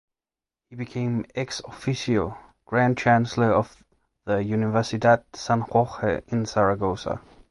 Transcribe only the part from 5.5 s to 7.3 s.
Jorge in Zaragoza.